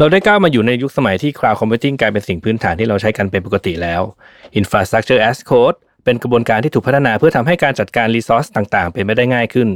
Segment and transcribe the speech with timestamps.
[0.00, 4.02] เราได้ก้าวมาอยู่ในยุคสมัยที่ Cloud Computing กลายเป็นสิ่งพื้นฐานที่เราใช้กันเป็นปกติแล้ว
[4.60, 9.68] Infrastructure as Code เป็นกระบวนการที่ถูกพัฒนาเพื่อทำให้การจัดการ Resource ต่างๆ เป็นไปได้ง่ายขึ้น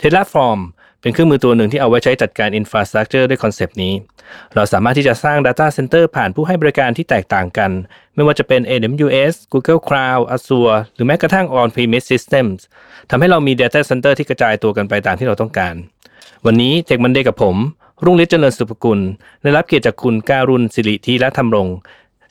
[0.00, 0.60] Terraform
[1.00, 3.94] เป็นเครื่องมือตัวหนึ่งที่เอาไว้ใช้จัดการ Infrastructure ด้วยคอนเซปต์นี้
[4.54, 7.70] เราสามารถที่จะสร้าง Data Center ผ่านผู้ให้บริการที่แตกต่างกัน
[8.14, 12.58] ไม่ว่าจะเป็น AWS Google Cloud Azure หรือแม้กระทั่ง On-premise Systems
[13.10, 15.74] ทำให้เรามี Data Center ที่กระจายตัวกันไปตามที่เราต้องการ
[16.46, 17.56] วันนี้ Tech Monday กับผม
[18.04, 19.00] รุ่งฤทธิ์เจริญสุภกุล
[19.42, 21.68] ได้รับเกียรติจากคุณการุณสิริธีและธรรมรง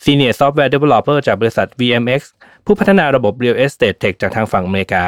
[0.03, 2.21] Senior Software Developer จากบริษัท VMX
[2.65, 5.03] ผู้พัฒนาระบบ Real Estate Tech จากทางฝั่งอเมริกา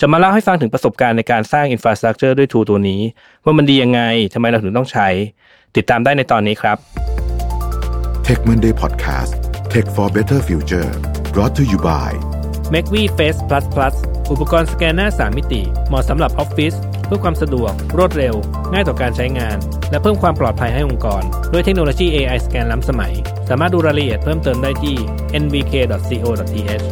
[0.00, 3.00] จะมาเล่าให้ฟังถึงประสบการณ์ในการสร้าง Infrastructure ด้วย tool ตัวนี้
[3.44, 4.00] ว่ามันดียังไง
[4.34, 5.08] ทำไมเราถึงต้องใช้
[5.76, 6.76] ติดตามได้ในตอนนี้ครับ
[8.26, 9.32] Tech Monday Podcast
[9.72, 10.90] Tech for Better Future
[11.34, 12.10] brought to you by
[12.74, 13.94] m a c v Face Plus Plus
[14.30, 16.74] อุปกรณ์สแกนหน้า 3 มิติ เหมาะสำหรับออฟฟิศ
[17.06, 18.34] เพื่อความสะดวก รวดเร็ว
[18.72, 19.58] ง่ายต่อการใช้งาน
[19.92, 23.12] และเพิ่มความปลอดภัยให้องค์กร ด้วยเทคโนโลยี AI สแกนล้ำสมัย
[23.48, 24.94] สามารถดูรายละเอียดเพิ่มเติมได้ที่
[25.42, 26.84] nvk.co.th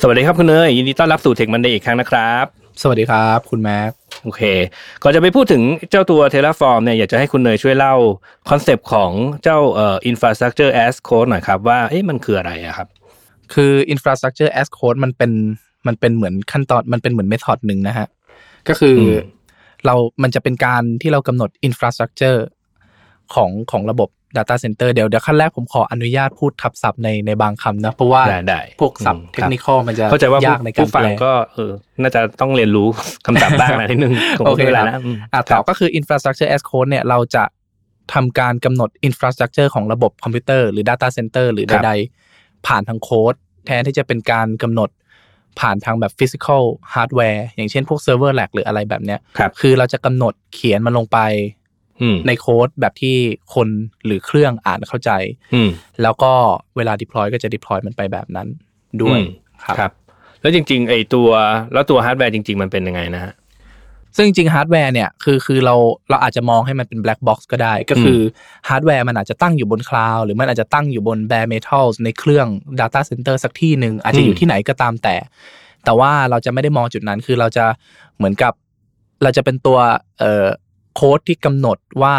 [0.00, 2.44] สวัสดีครับคุณเนยยินดีต้อนรับสู่ Tech Monday อีกครั้งนะครับ
[2.82, 3.90] สวัสดีครับ คุณแม็ก
[4.24, 4.42] โอเค
[5.02, 7.94] ก่อนจะไปพูดถึงเจ้าตัว Terraform เนี่ยอยากจะให้คุณเนยช่วยเล่า
[8.48, 9.10] คอนเซปต์ของ
[9.42, 12.88] เจ้าเอ่อ Infrastructure as Code หน่อยครับว่าเอ๊ะมันคืออะไรอะครับ
[13.54, 15.32] คือ infrastructure as code มันเป็น
[15.86, 18.06] มันเป็นเหมือนขั้นตอนมันเป็นเหมือนเมธอดหนึ่งนะฮะ
[18.68, 19.41] ก็คืออม
[19.86, 22.38] เรามันจะเป็นการที่เรากำหนด infrastructure
[23.34, 32.88] ของของระบบ data center เดี๋ยวเดี๋ยวขั้นแรกผมขออนุญาตพูดทับศัพท์ในในบางคำนะ เพราะว่าได้ได้พวกศัพอืท์มเทคนิคอลมันจะเข้าใจว่าผู้ยากในการผู้ฟังแปลก็เออน่าจะต้องเรียนรู้
[33.26, 37.44] คำศัพท์บ้างนะนิดนึงผมโอเคไม่ป็นไรครับนะมอะต่อก็คือ infrastructure as code เนี่ยเราจะ
[38.14, 43.34] ทำการกำหนด infrastructure ของระบบคอมพิวเตอร์หรือ data center หรือครับใดๆผ่านทางโค้ด
[43.66, 44.88] แทนที่จะเป็นการกำหนด
[45.60, 46.62] ผ่านทางแบบ physical
[46.94, 51.18] hardware อย่างเช่นพวก server rack หรืออะไรแบบเนี้ยครับคือเราจะกำหนดเขียนมันลงไป
[52.02, 53.16] อืมในโค้ดแบบที่
[53.54, 53.68] คน
[54.06, 55.10] หรือเครื่องอ่านเข้าใจ
[55.54, 55.70] อืม
[56.02, 56.32] แล้วก็
[56.76, 58.48] เวลา deploy ก็จะ deploy มันไปแบบนั้น
[59.02, 59.28] ด้วยอืม
[59.78, 59.92] ครับ
[60.40, 61.28] แล้วจริงๆไอตัว
[61.72, 63.32] แล้วตัวฮาร์ดแวร์จริง ๆ มันเป็นยังไงนะฮะ
[64.16, 65.74] ซึ่งจริงๆฮาร์ดแวร์เนี่ยคือคือเรา
[66.10, 68.18] เราอาจจะมองให้มันเป็น black box ก็ได้ ก็คือ
[68.68, 72.46] ฮาร์ดแวร์มันอาจจะตั้งอยู่บนคลาวด์หรือมันอาจจะตั้งอยู่บน bare metals ในเครื่อง
[72.80, 75.16] data center สักที่หนึ่งอาจจะอยู่ที่ไหนก็ตามแต่
[75.84, 77.64] แต่ว่าเราจะไม่ได้มองจุดนั้นคือเราจะ
[78.16, 78.52] เหมือนกับ
[79.22, 79.78] เราจะเป็นตัว
[80.18, 80.46] เอ่อ
[80.94, 82.14] โค้ดที่กำหนดว่า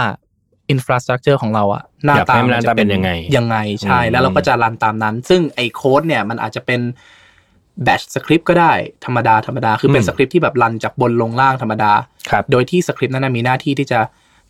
[0.74, 6.82] infrastructure ของเราอะหน้าตาอยากให้มันหน้าตาเป็นยังไงยังไงใช่อืมแล้วเราก็จะรันตามนั้น ซึ่งไอ้โค้ดเนี่ยมันอาจจะเป็น
[7.86, 8.74] batch สคริปต์ก็ได้
[9.06, 11.92] ธรรมดาธรรมดาคือเป็นอืมสคริปต์ที่แบบรันจากบนลงล่างธรรมดา
[12.30, 14.00] ครับโดยที่สคริปต์นั้นนะมีหน้าที่ที่จะ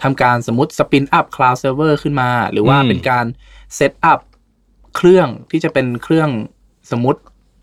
[0.04, 3.26] ทำการสมมติ spin up cloud server ขึ้นมา หรือว่าอืมเป็นการ
[3.76, 4.20] set up
[4.96, 6.30] เครื่องที่จะเป็นเครื่อง
[6.92, 7.20] สมมติ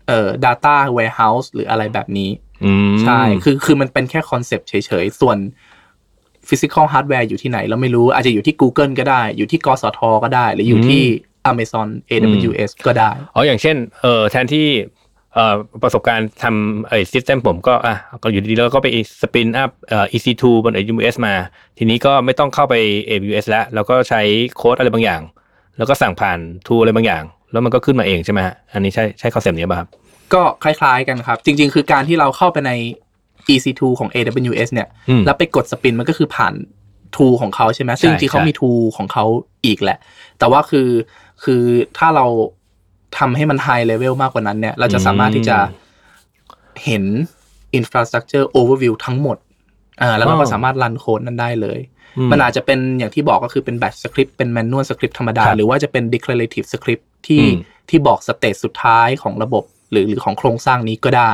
[0.07, 2.29] เอ่อ data warehouse หรืออะไรแบบนี้
[2.65, 4.73] อืมใช่ คือคือมันเป็นแค่คอนเซปต์เฉ
[5.03, 5.37] ยๆ ส่วน
[6.47, 11.03] physical hardware อยู่ที่ไหนเราไม่รู้อาจจะอยู่ที่ Google ก็ได้ อยู่ที่กสทก็ได้ หรืออยู่ที่
[11.51, 15.00] Amazon AWS ก็ได้อ๋ออย่างเช่นเออแทนที่เอ่อ
[15.83, 18.87] ประสบการณ์ทำไอ้ system ผมก็อะก็อยู่ดีๆแล้วก็ไป
[19.21, 21.33] spin up เอ่อ EC2 บน AWS มา
[21.77, 22.75] ทีนี้ก็ไม่ต้องเข้าไป
[23.09, 24.21] AWS แล้วแล้วก็ใช้
[24.55, 25.21] โค้ดอะไรบางอย่าง
[25.77, 29.89] แล้วก็สั่งผ่าน tool อะไรบางอย่าง แล้วมันก็ขึ้นมาเองใช่ไหมฮะอันนี้ใช่ใช่คอนเซปต์นี้ป่ะครับ
[30.33, 32.71] ก็คล้ายๆกันครับ จริง ๆ คือการที่เราเข้าไปใน
[33.53, 36.53] EC2 ของ AWS เนี่ยอืมแล้วไปกด spin มันก็คือผ่าน
[37.15, 39.25] tool ของเขาใช่ไหมซึ่งใช่จริงๆเขาใช่มี tool ของเขา
[39.65, 39.97] อีกแหละ
[40.39, 40.89] แต่ว่าคือ
[41.43, 41.63] คือ
[41.97, 42.25] ถ้าเรา
[43.17, 45.57] ทำให้มัน high level มากกว่านั้นเนี่ย เราจะสามารถที่จะ
[46.85, 47.03] เห็น
[47.79, 49.37] infrastructure overview ทั้งหมด
[50.01, 51.79] อ่าแล้วเราก็สามารถรันโค้ดนั้นได้เลย
[52.17, 61.33] อืมันอาจจะเป็นอย่างที่บอกก็คือเป็น batch script เป็น manual script ธรรมดาครับหรือว่าจะเป็น declarative script ที่อืมที่บอก state สุดท้ายของระบบ หรือหรือของโครงสร้างนี้ก็ได้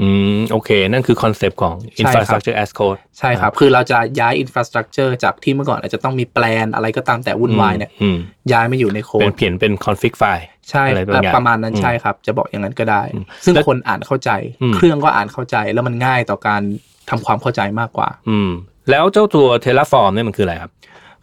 [0.00, 8.18] อืมโอเค นั่นคือคอนเซปต์ของใช่ครับ infrastructure as code ใช่ครับ คือเราจะย้าย infrastructure จากที่เมื่อก่อนอาจจะต้องมีแปลนอะไรก็ตามแต่วุ่นวายเนี่ยอืม
[8.52, 14.30] ย้ายมาอยู่ในโค้เป็นดเปลี่ยนเป็น config file ใช่อะไรบางอย่างประมาณนั้นอืมใช่ครับ จะบอกอย่างนั้นก็ได้อืมซึ่งแล้วคนอ่านเข้าใจ
[14.62, 16.62] อืมเครื่องก็อ่านเข้าใจแล้วมันง่ายต่อการ
[17.10, 18.50] ทำความเข้าใจมากกว่า อืม
[18.90, 20.72] แล้วเจ้าตัว Terraform เนี่ยมันคืออะไรครับ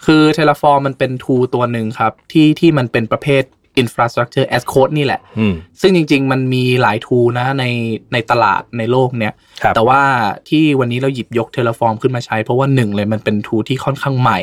[0.06, 3.44] คือ Terraform มันเป็น tool ตัวหนึ่งครับ ที่ที่มันเป็นประเภท
[3.82, 7.66] infrastructure as code นี่แหละอืมซึ่งจริง ๆ มันมีหลาย tool นะใน
[8.14, 9.34] ในตลาดในโลกเนี้ย
[9.64, 10.02] ครับแต่ว่า
[10.50, 14.40] ที่วันนี้เราหยิบยก Terraform ขึ้นมาใช้ เพราะว่าหนึ่งเลยมันเป็น tool ที่ค่อนข้างใหม่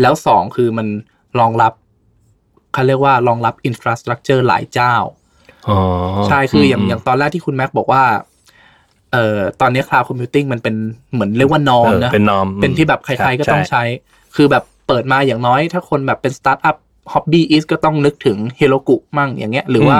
[0.00, 0.86] แล้วสองคือมัน
[1.38, 1.72] รองรับ
[2.72, 4.94] เขาเรียกว่ารองรับ infrastructure หลายเจ้า
[5.68, 5.78] อ๋อ
[6.26, 8.02] ใช่คืออย่างอย่างตอนแรกที่คุณแม็กบอกว่า
[9.12, 10.74] เอ่อตอนนี้ cloud computing มันเป็น
[11.12, 13.82] เหมือนเรียกว่านอมเออนะเป็นนอมเป็นที่แบบใครๆก็ต้องใช้
[14.36, 16.76] คือแบบเปิดมาอย่างน้อย ถ้าคนแบบเป็นสตาร์ทอัพ
[17.12, 19.98] hobbyist ก็ต้องนึกถึงเฮโ o กุมั่งอย่างเงี้ย หรือว่า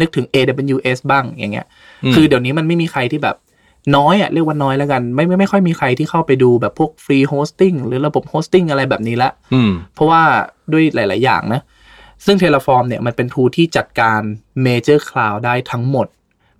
[0.00, 1.66] นึกถึง AWS บ้างอย่างเงี้ย
[2.14, 3.36] คือเดี๋ยวนี้มันไม่มีใครที่แบบ
[3.96, 10.22] น้อยอะเรียกว่าน้อยแล้วกัน ไม่ไม่ไม่ค่อยมีใครที่เข้าไปดูแบบพวก free hosting หรือระบบ hosting อะไรแบบนี้ละอืมเพราะว่า
[10.72, 11.60] ด้วยหลาย ๆ อย่างนะ
[12.24, 14.20] ซึ่ง Terraform เนี่ยมันเป็น tool ที่จัดการ
[14.66, 16.06] major cloud ได้ทั้งหมด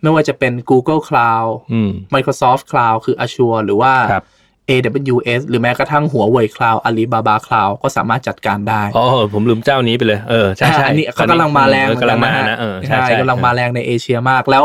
[0.03, 4.25] ไม่ว่าจะเป็น Google Cloud อืม Microsoft Cloud คือ Azure หรือว่าครับ
[4.73, 14.65] AWS หรือแม้กระทั่งหัวเว่ย Cloud Alibaba Cloud ก็สามารถจัดการได้อ๋อผมลืมเจ้านี้ไปเลยเออใช่ใช่อันนี้เขากำลังมาแรงเออกำลังมาเหอนนะเออใช่กำลังมาแรงในเอเชียมากแล้ว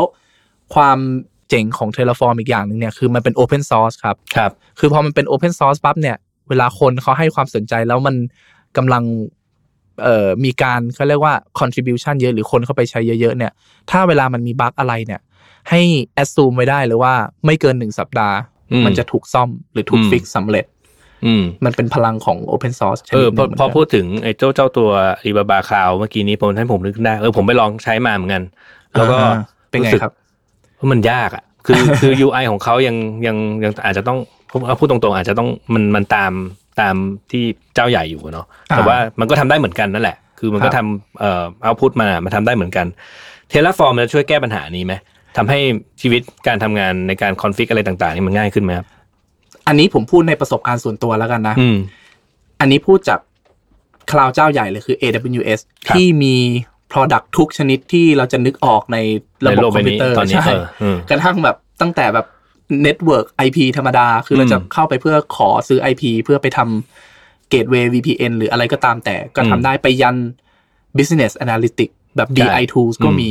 [0.75, 0.97] ความ
[1.49, 6.17] เจ๋งของ Terraform อีกอย่างหนึ่งเนี่ยคือมันเป็น Open Source ครับครับ คือพอมันเป็น Open Source ปั๊บเนี่ย
[6.49, 8.15] เวลาคนเขาให้ความสนใจแล้วมัน
[8.77, 9.03] กำลัง
[10.03, 13.51] เอ่อมีการเขาเรียกว่า contribution เยอะหรือคนเข้าไปใช้เยอะๆเนี่ย
[13.91, 15.21] ถ้าเวลามันมีบั๊กอะไรเนี่ย
[15.69, 15.81] ให้
[16.23, 17.13] assume ไว้ได้เลยว่า
[17.45, 20.65] ไม่เกินหนึ่งสัปดาห์อื มมันจะถูกซ่อมหรือถูกอืมฟิกสำเร็จ
[21.25, 24.89] อืมมันเป็นพลังของ Open Source ชเอนิอดหพอนึ่งเหมือนพอกันพูดถึงไอ้เจ้าเจ้าตัว
[25.23, 28.43] อีบาบาคลาวเมื่อกี้นี้ผมให้ผมนึกได้เออผมไปลองใช้มาเหมือนกัน
[28.95, 29.37] แล้วก็อ่า
[29.69, 30.13] เป็นไงสึกครับ
[30.79, 32.95] ว่ามันยากอะ คือคือ UI ของเขายัง
[33.27, 34.17] ยังยังอาจจะต้อง
[34.51, 36.31] ผมเอาพูดตรงๆ อาจจะต้องมันมันตาม
[36.81, 36.95] ตาม
[37.31, 37.43] ที่
[37.75, 42.85] เจ้าใหญ่อยู่เนาะแต่อ่าว่ามันก็ทำได้เหมือนกันนั่นแหละ คือมันก็ครับทำเอ่อเอาพุทมามาทำได้เหมือนกัน
[43.49, 44.93] เทเลฟอร์มจะช่วยแก้ปัญหานี้ไหม
[45.37, 45.59] ทำให้
[46.01, 48.87] ชีวิตการทำงานในการ configอะไรต่าง ๆ นี่มันง่ายขึ้นไหมครับ
[49.67, 51.77] อันนี้ผมพูดในประสบการณ์ส่วนตัวแล้วกันนะอืม
[52.59, 53.19] อันนี้พูดจาก
[54.11, 56.35] cloud เจ้าใหญ่เลยคือ AWS ครับที่มี
[56.91, 58.97] Product ทุกชนิดที่เราจะนึกออกใน
[59.45, 62.25] ระบบคอมพิวเตอร์ในโลกใบนี้ตอนนี้ใช่เอออืมกระทั่งแบบตั้งแต่แบบ
[62.85, 70.17] Network IP ธรรมดา คือเราจะอืมเข้าไปเพื่อขอซื้อ IP เพื่อไปทำ Gateway VPN หรืออะไรก็ตามแต่ก็อืมทำได้ไปยัน
[70.97, 73.29] Business Analytics แบบใช่ BI Tools ก็อืมมี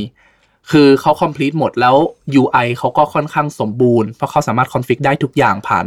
[0.70, 1.96] คือเขา complete หมดแล้ว
[2.40, 5.86] UI เขาก็ค่อนข้างสมบูรณ์ เพราะเขาสามารถ config ได้ทุกอย่างผ่าน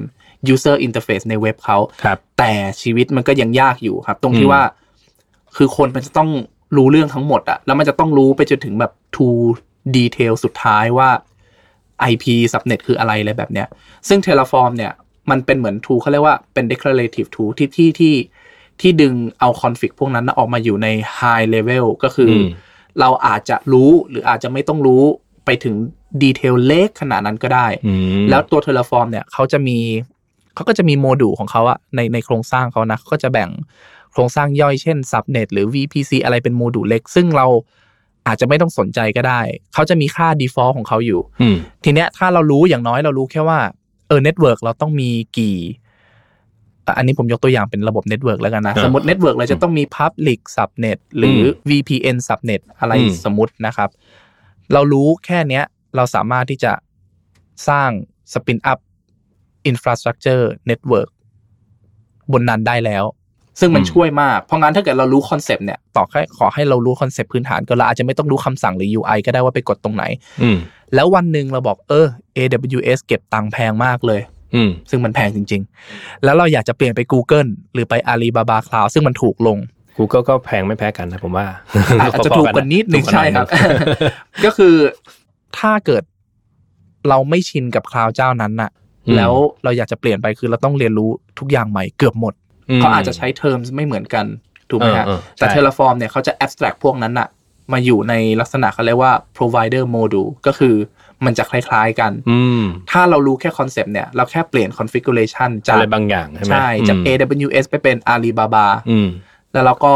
[0.53, 4.61] user interface ในเว็บเขาครับแต่ชีวิตมันก็ยังยากอยู่ครับ ตรงอืที่มว่า
[5.55, 6.29] คือคนมันจะต้อง
[6.77, 9.27] รู้เรื่องทั้งหมดอะแล้วมันจะต้องรู้ไปจนถึงแบบ to
[9.97, 11.09] detail สุดท้ายว่า
[12.11, 13.67] IP subnet คืออะไรอะไรแบบเนี้ย
[14.07, 14.93] ซึ่ง Terraform เนี่ย
[15.29, 18.15] มันเป็นเหมือน tool เขาเรียกว่าเป็น declarative tool ที่ที่ที่
[18.81, 20.87] ที่ดึงเอา config พวกนั้นนะออกมาอยู่ใน
[21.19, 22.45] high level ก็คืออืม
[22.99, 25.03] เราอาจจะรู้หรืออาจจะไม่ต้องรู้
[25.45, 25.75] ไปถึง
[26.21, 27.93] detail เล็กขนาดนั้นก็ได้อื
[28.23, 29.77] มแล้วตัว Terraform เนี่ยเขาจะมี
[30.55, 33.49] เขาก็จะมีโมดูลของเขาอะในในโครงสร้างเขานะเขาก็จะแบ่ง
[34.11, 37.47] โครงสร้างย่อยเช่น Subnet หรือ VPC อะไรเป็นโมดูลเล็ก ซึ่งเรา
[38.27, 39.41] อาจจะไม่ต้องสนใจก็ได้
[39.73, 43.59] เขาจะมีค่า default ของเขาอยู่อืมทีเนี้ยถ้าเรารู้อย่างน้อยเรารู้แค่ว่า
[44.07, 45.57] เออ network เราต้องมีกี่
[46.89, 53.89] อะอันนี้ผมยกตัวอย่างเป็นระบบ network แล้วกันนะอ่าสมมติ network เราจะต้องมี Public Subnet หรืออืม VPN Subnet อะไรอืมสมมตินะครับ
[54.73, 55.63] เรารู้แค่เนี้ย
[55.95, 56.73] เราสามารถที่จะ
[57.69, 57.89] สร้าง
[58.33, 58.79] Spin Up
[59.71, 61.09] Infrastructure Network
[62.31, 63.05] บนนั้นได้แล้ว
[63.59, 70.03] ซึ่งมันอืมช่วยมาก เพราะงั้นถ้าเกิดเรารู้ concept เนี่ยต่อแค่ขอให้เรารู้ concept พื้นฐานก็เราอาจจะไม่ต้องรู้คำสั่งหรือ UI ก็ได้ว่าไปกดตรงไหน
[70.43, 70.57] อืม
[70.95, 72.05] แล้ววันหนึ่งเราบอกเออ
[72.37, 74.38] AWS เก็บตังค์แพงมากเลยอืม
[74.89, 75.61] ซึ่งมันแพงจริง
[75.93, 79.57] ๆ แล้วเราอยากจะเปลี่ยนไป Google หรือไป Alibaba Cloud ซึ่งมันถูกลง
[79.97, 81.45] Google ก็แพงไม่แพ้กันนะผมว่า
[82.01, 83.47] อาจจะถูกกว่านิดนึงถูใช่ครับ
[84.45, 84.75] ก็คือ
[85.57, 86.03] ถ้าเกิด
[87.09, 88.71] เราไม่ชินกับคลาวเจ้านั้นน่ะ
[89.07, 91.09] อืมแล้วเราอยากจะเปลี่ยนไปคือเราต้องเรียนรู้
[91.39, 92.33] ทุกอย่างใหม่เกือบหมด
[92.77, 94.25] เขาอาจจะใช้ terms ไม่เหมือนกัน
[94.69, 97.27] ถูกไหมฮะเออเออแต่ใช่ Terraform เนี่ยเขาจะ abstract พวกนั้นน่ะ
[97.73, 100.75] มาอยู่ในลักษณะเขาเรียกว่า provider module ก็คือ
[101.25, 109.07] มันจะคล้าย ๆ กันอืมถ้าเรารู้แค่ concept เนี่ย เราแค่เปลี่ยน configuration จากอะไรบางอย่างใช่ไหมใช่จากอืม AWS ไปเป็น Alibaba อืม
[109.53, 109.93] แล้วเราก็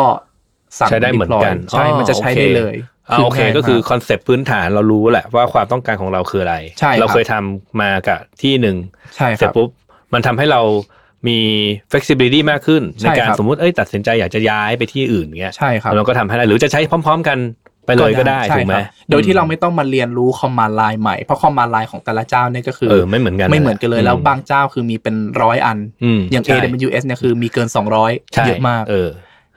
[0.79, 2.75] สั่งใช้ได้เหมือน deploy กันใช่อ๋อมันจะใช้โอเคได้เลย
[3.09, 8.77] อ่าโอเคง่ายก็คือมากคอนเซปต์พื้นฐานเรารู้แหละว่าความต้องการของเราคืออะไรใช่ครับเราเคยทำมากับที่หนึ่ง
[9.15, 9.69] ใช่ครับเสร็จปุ๊บ
[10.13, 10.61] มันทำให้เรา
[11.27, 11.39] มี
[11.91, 17.37] flexibility มากขึ้นใช่ในการครับสมมุติเอ้ยตัดสินใจอยากจะย้ายไปที่อื่นเงี้ยใช่ครับเราก็ทำให้ได้หรือจะใช้พร้อม ๆ กัน
[17.85, 29.09] ไปเลยก็ได้ใช่ถูกไหมครับโดยที่เราไม่ต้องมาเรียนรู้ command line ใหม่เพราะ command line ของแต่ละเจ้าเนี่ยก็คือเออไม่เหมือนกันไม่เหมือนกันเลยอืมแล้วบางเจ้าคือมีเป็นร้อยอันอืมอย่างใช่ AWS เนี่ยคือมีเกินใช่200 เยอะมากเออ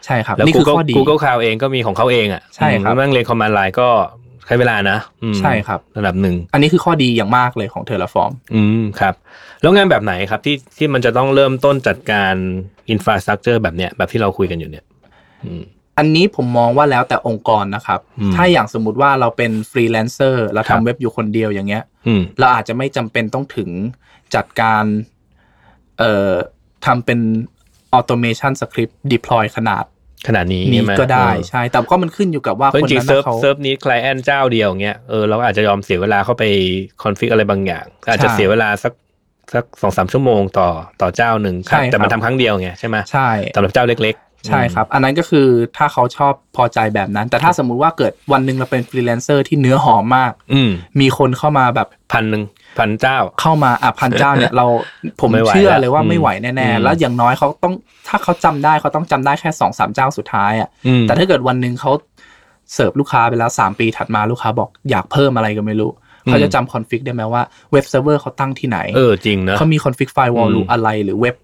[0.05, 3.89] ใช่ครับแล้วนี่คือ Google ข้อดี Google Cloud เองก็มีของเขาเองอะใช่ครับอืมนั่งเรียน command line ก็
[4.47, 9.15] ใช้เวลานะอืมใช่ครับระดับหนึ่งอันนี้คือข้อดีอย่างมากเลยของ Terraform อืมครับ
[9.63, 12.35] แล้วงานแบบไหนครับที่ที่มันจะต้องเริ่มต้นจัดการ
[12.91, 14.85] อินฟราสตรักเจอร์แบบเนี้ยแบบที่เราคุยกันอยู่เนี่ย
[15.97, 23.71] อืมอันนี้ผมมองว่าแล้วแต่องค์กรนะครับอืมถ้าอย่างสมมุติว่าเราเป็นฟรีแลนเซอร์เราครับเราทำเว็บอยู่คนเดียวอย่างเงี้ยอืมเราอาจจะไม่จำเป็นต้องถึง
[24.35, 24.85] จัดการ
[25.99, 26.33] เอ่อ
[26.87, 27.21] ทำเป็น
[27.99, 29.85] automation script deploy ขนาด
[30.27, 36.45] ขนาดนี้นี้ใช่ไหมก็ได้เออใช่ แต่ก็มันขึ้นอยู่กับว่าเพราะคนจริงนั้นๆเซิร์ฟน่ะเขาเซิร์ฟนี้คลเอนเจ้าเดียวเงี้ยเออเราก็อาจจะยอมเสียเวลาเข้าไป
[37.03, 38.93] config อะไรบางอย่าง อาจจะใช่เสียเวลาสัก
[39.55, 40.69] สักสองสามชั่วโมงต่อ
[41.01, 52.43] ต่อเจ้าหนึ่งใช่ครับแต่มันทำครั้งเดียวไงใช่ไหมใช่สำหรับเจ้าเล็กๆ ใช่ครับ อันนั้นก็คือถ้าเขาชอบพอใจแบบนั้น แต่ถ้าสมมุติว่าเกิดวันหนึ่งเราเป็นฟรีแลนเซอร์ที่เนื้อหอมมาก อืมมีคนเข้ามาแบบพันหนึ่ง
[52.79, 54.67] พันเจ้าเข้ามาอะพันเจ้าเนี่ยเรา
[55.21, 57.75] ผมไม่ไหวเชื่อแล้วเลยว่าอืมไม่ไหวอืมแน่ๆแล้วอย่างน้อยเขาต้อง
[58.09, 61.93] ถ้าเขาจำได้เขาต้องจำได้แค่สองสามเจ้าสุดท้ายอะอืมแต่ถ้าเกิดวันหนึ่งเขา
[62.75, 65.91] เสิร์ฟลูกค้าไปแล้วสามปีถัดมาลูกค้าบอกอยากเพิ่มอะไรก็ไม่รู้
[66.27, 71.37] อืมเขาจะจำ config ได้ไหมว่า web server เขาตั้งที่ไหนเออจริงนะเขามี config firewall อืม rule อะไรหรือเว็บ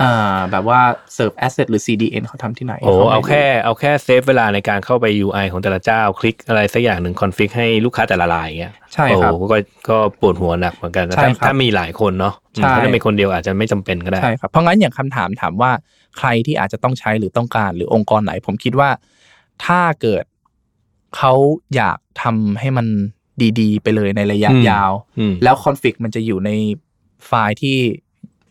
[0.00, 0.80] อืมอ่าแบบว่า
[1.14, 9.56] serve asset หรือ CDN เขาทำที่ไหนโอ้ไม่รู้เอาแค่เอาแค่ save เวลาในการเข้าไป UI ของแต่ละเจ้า คลิกอะไรสักอย่างหนึ่ง config ให้ลูกค้าแต่ละรายอย่างเงี้ยใช่ครับโอ้ก็
[9.90, 15.70] ก็ปวดหัวหนักเหมือนกันนะใช่ถ้าครับถ้ามีหลายคนเนาะใช่ถ้าเป็นคนเดียวอาจจะไม่จำเป็นก็ได้ใช่ครับเพราะงั้นอย่างคำถามถามว่า
[16.18, 18.90] ใครที่อาจจะต้องใช้หรือต้องการหรือองค์กรไหน ผมคิดว่า
[19.64, 20.24] ถ้าเกิด
[21.16, 21.32] เขา
[21.76, 22.86] อยากทำให้มัน
[23.60, 26.50] ดีๆ ไปเลยในระยะอืมยาวอืมแล้วคอนฟิกมันจะอยู่ใน
[27.26, 27.76] ไฟล์ที่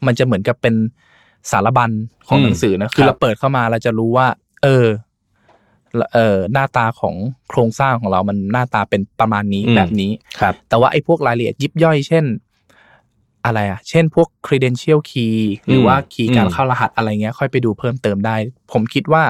[0.06, 0.76] มันจะเหมือนกับเป็น
[1.52, 1.92] สารบัญ
[2.28, 4.28] ของอืมหนังสือนะคือครับเราเปิดเข้ามาเราจะรู้ว่า
[4.64, 4.88] เออ
[6.14, 7.16] เออหน้าตาของ
[7.50, 12.26] โครงสร้างของเรามันหน้าตาเป็นประมาณนี้แบบนี้ครับ แต่ว่าไอ้พวกรายละเอียดยิบย่อย เช่น
[13.46, 18.36] อะไรอะ เช่นพวก credential key หรือว่าคีย์การอืมเข้ารหัสอะไรเงี้ย ค่อยไปดูเพิ่มเติมได้
[18.72, 19.24] ผมคิดว่า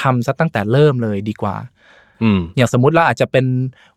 [0.00, 1.56] ทำซะตั้งแต่เริ่มเลยดีกว่า
[2.22, 3.46] อืมอย่างสมมติเราอาจจะเป็น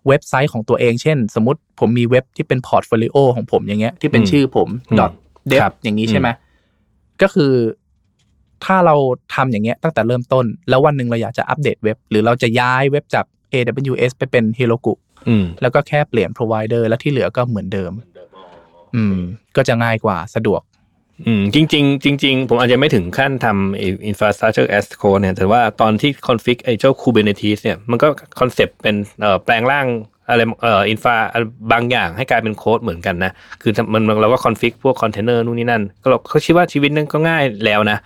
[0.08, 5.12] เว็บไซต์ของตัวเอง เช่น สมมติผมมีเว็บที่เป็น portfolio ของผมอย่างเงี้ย ที่เป็นอืมชื่อผมอืม dot
[5.52, 6.28] dev ครับอย่างนี้อืมใช่ไหม
[7.22, 7.54] ก็คือ
[8.66, 8.96] ถ้าเรา
[9.36, 14.94] ทำอย่างเงี้ยตั้งแต่เริ่มต้น แล้ววันหนึ่งเราอยากจะอัปเดตเว็บ หรือเราจะย้ายเว็บจาก AWS ไปเป็น Heroku
[15.28, 17.92] อืมแล้วก็แค่เปลี่ยน provider แล้วที่เหลือก็เหมือนเดิม
[18.96, 19.18] อืม
[19.56, 20.62] ก็จะง่ายกว่าสะดวก
[21.26, 27.78] อืม จริง ๆ จริง ๆ ผมอาจจะไม่ถึงขั้นทำไอ้ infrastructure as code เนี่ย แต่ว่าตอนที่ config ไอ้เจ้า Kubernetes เนี่ย
[27.90, 28.08] มันก็
[28.40, 29.88] concept เป็นเอ่อแปลงร่าง
[30.30, 31.16] อะไรเอ่อ infra
[31.72, 38.00] บางอย่างให้กลายเป็นโค้ดเหมือนกันนะ คือมันมันเราก็ config พวกคอนเทนเนอร์นู่นนี่นั่นก็เราเขาคิดว่าชีวิตนั้นก็ง่ายแล้วนะ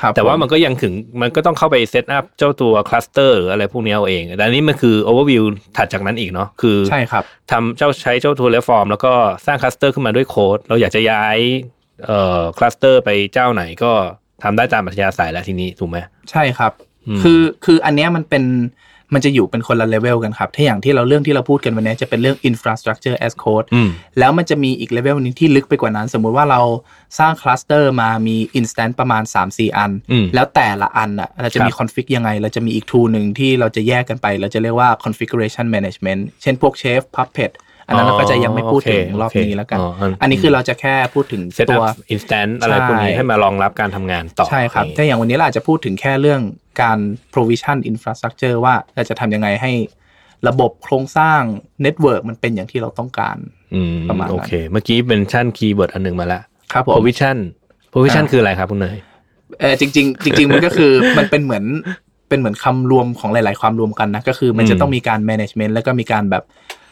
[0.00, 5.44] ครับแต่ว่าผมมันก็ยังถึงมันก็ต้องเข้าไป set up เจ้าตัว cluster หรืออะไรพวกนี้เอาเองแต่อันนี้มันคือ overview
[5.76, 9.12] ถัดจากนั้นอีกเนาะคือใช่ครับทำเจ้าใช้เจ้าตัว Terraform แล้วก็
[9.46, 11.38] สร้าง cluster ขึ้นมาด้วยโค้ดเราอยากจะย้าย
[12.04, 13.92] เอ่อ cluster ไปเจ้าไหนก็
[14.42, 15.98] ทำได้ตามอัธยาศัยแล้วทีนี้ถูกไหม
[16.30, 16.72] ใช่ครับ
[17.06, 18.44] อืมคือคืออันเนี้ยมันเป็น
[19.14, 26.60] มันจะอยู่เป็นคนละเลเวลกันครับ ถ้าอย่างที่เราเรื่องที่เราพูดกันวันนี้จะเป็นเรื่อง infrastructure as code อืมแล้วมันจะมีอีกเลเวลนึงที่ลึกไปกว่านั้น สมมุติว่าเรา
[27.18, 36.74] สร้าง cluster มามี instance ประมาณ 3-4 อันอืมแล้วแต่ละอันอะเราจะมีครับ config ยังไง เราจะมีอีก tool หนึ่งที่เราจะแยกกันไป เราจะเรียกว่า configuration management เช่นพวก
[36.82, 37.52] Chef Puppet
[37.86, 39.78] อันนั้นเราก็จะยังไม่พูดถึงรอบนี้แล้วกัน
[40.22, 46.40] อันนี้คือเราจะแค่พูดถึง set up ตัว instance อะไรพวกนี้ใช่ให้มารองรับการทำงานต่อ ใช่ครับนี่ถ้าอย่างวันนี้เราอาจจะพูดถึงแค่เรื่อง
[46.82, 46.98] การ
[47.34, 49.72] provision infrastructure ว่าเราจะทำยังไงให้
[50.48, 51.40] ระบบโครงสร้าง
[51.84, 53.36] network มันเป็นอย่างที่เราต้องการ
[53.74, 57.36] อืมประมาณนั้นโอเค เมื่อกี้เป็น keyword อันหนึ่งมาแล้วครับผม provision
[57.92, 58.96] provision อ่าคืออะไรครับคุณเนย
[59.60, 61.64] เออจริงๆจริงๆมันก็คือมันเป็นเหมือน
[62.28, 66.50] เป็นเหมือนคำรวมของหลาย ๆ ความรวมกันนะ ก็คือมันจะอืมต้องมีการ management แล้วก็มีการแบบอื
[66.80, 66.83] ม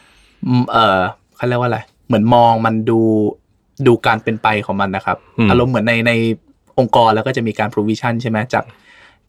[0.71, 0.99] เออ
[1.35, 2.99] เขาเรียกว่าอะไรเหมือนมองมันดู
[3.87, 5.17] ดูการเป็นไปของมันนะครับ
[5.49, 6.11] อารมณ์เหมือนในใน
[6.79, 8.65] องค์กรแล้วก็จะมีการ provision ใช่ไหมจาก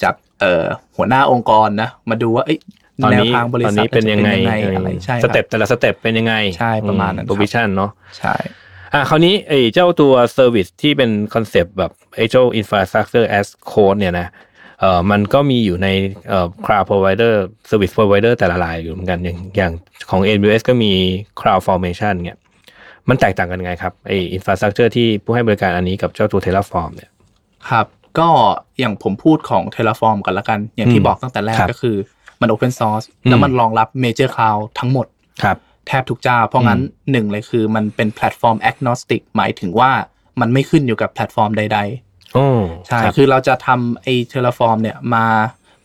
[0.02, 0.64] จากเอ่อ
[0.96, 2.58] หัวหน้าองค์กรนะมาดูว่าเอ้ย
[3.02, 4.30] ตอนแนวนี้ทางบริษัทตอนษัทนี้เป็นยังไง
[4.64, 8.34] จะอะไรใช่ครับ step แต่ละ step เป็นยังไงใช่ประมาณนั้นครับ provision เนาะใช่
[8.92, 14.26] อะคราวนี้ไอ้เจ้าตัว Service ที่เป็นคอนเซปต์แบบไอ้เจ้า Infrastructure as Code เนี่ยนะ
[14.80, 15.88] เอ่อมันก็มีอยู่ใน
[16.28, 17.32] เอ่อ Cloud Provider
[17.70, 19.72] Service Provider แต่ละรายอยู่เหมือนกันอย่างอย่าง
[20.10, 20.92] ของ AWS ก็มี
[21.40, 22.38] Cloud Formation เนี่ย
[23.08, 27.10] มันแตกต่างกันยังไงครับไอ้ Infrastructure ที่ผู้ให้บริการอันนี้กับเจ้าตัว Terraform เนี่ย
[27.70, 27.86] ครับ
[28.18, 28.28] ก็
[28.80, 31.96] อย่างผมพูดของ Terraform กันละกัน อย่างที่อืมบอกตั้งแต่แรกครับก็คือ
[32.40, 35.06] มัน Open Source อืมแล้วมันรองรับ Major Cloud ทั้งหมด
[35.42, 35.56] ครับ
[35.88, 36.80] แทบทุกเจ้า เพราะงั้น
[37.12, 39.90] หนึ่งเลยคือมันเป็นแพลตฟอร์ม agnostic หมายถึงว่า
[40.40, 42.13] มันไม่ขึ้นอยู่กับแพลตฟอร์มใดโอ้ๆ
[42.86, 45.26] ใช่ครับคือเราจะทำไอ้ Terraform เนี่ยมา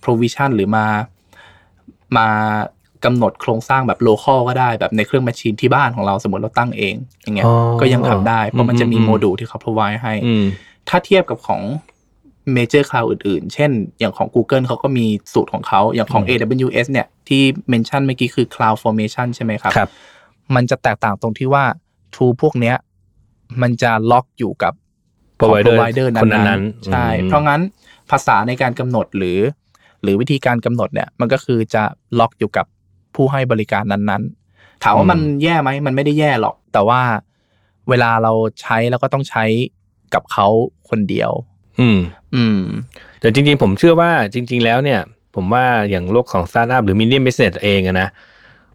[0.03, 0.85] provision หรือมา
[2.17, 2.27] มา
[3.05, 10.45] กำหนดโครงสร้างแบบ local ก็ได้แบบในเครื่อง machine ที่บ้านของเราสมมติเราตั้งเอง อย่างเงี้ยอ๋อก็ยังทำได้ เพราะมันจะมีอืมโมดูลที่เขา provide ให้อืม
[10.89, 11.61] ถ้าเทียบกับของ
[12.55, 19.89] Major Cloud อื่นๆ เช่น อย่างของ Google เขาก็มีสูตรของเขา อย่างของ AWS เนี่ย ที่เมนชั่นเมื่อกี้คือ Cloud Formation ใช่ไหมครับครับ
[20.55, 21.63] มันจะแตกต่างตรงที่ว่า
[22.15, 22.75] tool พวกเนี้ย
[23.61, 24.88] มันจะล็อกอยู่กับของ
[25.39, 27.61] Provider provider คนนั้นั้นนๆๆใช่อืมเพราะงั้น
[28.11, 29.39] ภาษาในการกำหนดหรือ
[30.03, 31.83] หรือวิธีการกำหนดเนี่ย มันก็คือจะ
[32.19, 32.65] ล็อกอยู่กับ
[33.15, 37.01] ผู้ให้บริการนั้นๆ ถามว่ามันแย่ไหมมันไม่ได้แย่หรอก แต่ว่า
[37.89, 39.45] เวลาเราใช้แล้วก็ต้องใช้
[40.13, 40.47] กับเขา
[40.89, 41.31] คนเดียว
[41.79, 41.99] อืม
[42.35, 42.61] อืม
[43.19, 45.01] แต่จริง ๆ ผมเชื่อว่าจริง ๆ แล้วเนี่ย
[45.35, 48.09] ผมว่าอย่างโลกของสตาร์ทอัพหรือ medium business เองอะนะ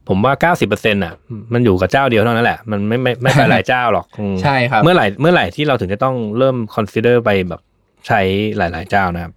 [0.08, 1.14] ผมว่า 90%อะ
[1.52, 7.60] มันอยู่กับเจ้าเดียวเท่านั้นแหละ มันไม่ไม่ไม่ไปหลายเจ้าหรอกอืมใช่ครับ เมื่อไหร่เมื่อไหร่ที่เราถึงจะต้องเริ่ม consider ไปแบบ
[8.06, 8.20] ใช้
[8.56, 9.32] หลาย ๆ เจ้านะครับ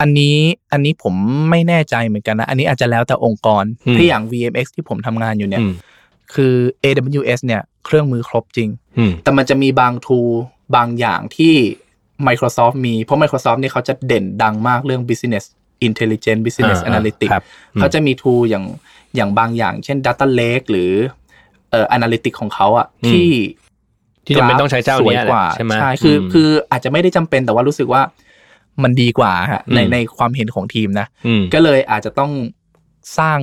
[0.00, 0.36] อันนี้
[0.72, 1.14] อันนี้ผม
[1.50, 5.72] ไม่แน่ใจเหมือนกันนะ อันนี้อาจจะแล้วแต่องค์กรอืมที่อย่าง VMX ที่ผมทำงานอยู่เนี่ยอืม
[6.34, 8.68] คือ AWS เนี่ย เครื่องมือครบจริง
[8.98, 10.20] อืมแต่มันจะมีบางทู
[10.76, 11.54] บางอย่างที่
[12.26, 15.44] Microsoft มี เพราะ Microsoft เนี่ยเขาจะเด่นดังมากเรื่อง business
[15.86, 17.44] intelligence business อ่า analytics ครับ
[17.74, 18.64] อืมเขาจะมี tool อย่าง
[19.16, 20.92] อย่างบางอย่างเช่น data lake หรือ
[21.70, 23.30] เอ่อ analytics ของเขาอะอืมที่
[24.26, 28.02] ที่จำเป็นต้องใช้เจ้า service เนี้ยแหละว่าใช่ไหมใช่คืออืมคืออาจจะไม่ได้จำเป็นแต่ว่ารู้สึกว่า
[28.82, 32.32] มันดีกว่าฮะในอืมในความเห็นของทีมนะอืมก็เลยอาจจะต้อง
[33.18, 33.38] สร้าง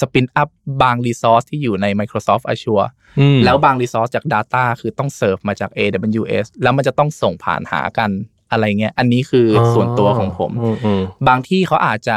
[0.00, 0.48] spin up
[0.82, 2.88] บาง resource ที่อยู่ใน Microsoft Azure
[3.20, 8.10] อืมแล้วบาง resource จาก Data คือต้องเสิร์ฟมาจาก AWS แล้วมันจะต้องส่งผ่านหากัน
[8.50, 12.16] อะไรเงี้ย อันนี้คืออส่วนตัวของผมอืมอืมบางที่เขาอาจจะ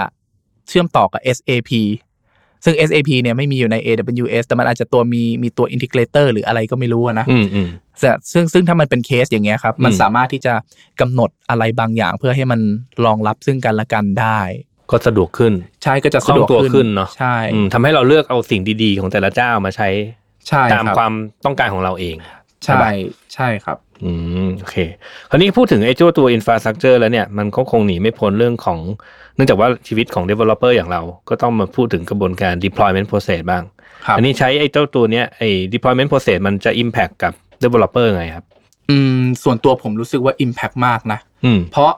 [0.68, 1.72] เชื่อมต่อกับ SAP
[2.63, 7.68] ซึ่ง SAP เนี่ยไม่มีอยู่ใน AWS แต่มันอาจจะตัวมีมีตัวอินทิเกรเตอร์หรืออะไรก็ไม่รู้อะนะอืมอืม
[8.00, 10.54] แต่ซึ่งซึ่งถ้ามันเป็นเคสอย่างเงี้ยครับ มันอืมสามารถที่จะ
[11.01, 12.60] กำหนดอะไรบางอย่าง เพื่อให้มัน
[13.06, 14.39] รองรับซึ่งกันและกันได้
[14.92, 19.89] ก็สะดวกขึ้น ใช่ก็จะคล่สะองดวกตัวขึ้นขึ้นเนาะใช่อืมทำให้เราเลือกเอาสิ่งดีๆ ของแต่ละเจ้ามาใช้
[20.48, 21.13] ใช่ตามครับความ
[21.46, 22.16] ต้องการของเราเอง
[22.66, 22.84] ใช่
[23.34, 24.12] ใช่ครับอื
[24.48, 24.78] มโอเค
[25.30, 28.80] คราวนี้พูดถึงไอ้เจ้าตัว infrastructure แล้วเนี่ยมันก็คงหนีไม่พ้นเรื่องของ
[29.28, 33.63] เนื่องจากว่าชีวิตของ developer อย่างเราก็ต้องมาพูดถึงกระบวนการ deployment process บ้าง
[34.05, 38.46] ครับอันนี้ใช้ไอ้เจ้าตัวเนี้ยไอ้ deployment process มันจะ impact กับ developer ไงครับ
[38.89, 41.91] อืม ส่วนตัวผมรู้สึกว่า Impact มากนะอืมเพราะ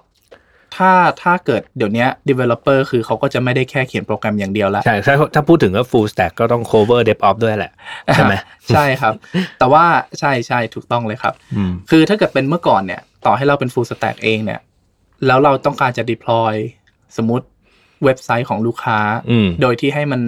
[0.75, 7.71] ถ้าถ้าเกิดเดี๋ยวนี้ developer คือเขาก็จะไม่ได้แค่เขียนโปรแกรมอย่างเดียวแล้ว ใช่ถ้าถ้าพูดถึงก็ full stack ก็ต้อง cover DevOps ด้วยแหละ
[8.13, 8.33] ใช่ไหม
[8.73, 9.13] ใช่ครับ
[9.59, 9.83] แต่ว่า
[10.19, 14.59] ใช่ใช่ถูกต้องเลยครับอืมคือถ้าเกิดเป็นเมื่อก่อนเนี่ย ต่อให้เราเป็น full stack เองเนี่ย
[15.27, 16.53] แล้วเราต้องการจะ deploy
[17.17, 17.45] สมมติ
[18.03, 18.99] เว็บไซต์ของลูกค้า
[19.29, 20.21] อืมโดยที่ให้มัน